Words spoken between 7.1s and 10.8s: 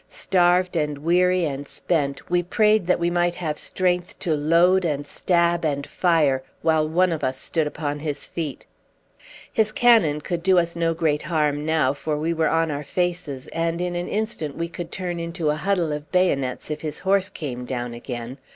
of us stood upon his feet. His cannon could do us